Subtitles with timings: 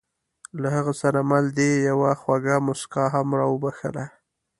[0.61, 4.05] له هغه سره مل دې یوه خوږه موسکا هم را وبښله.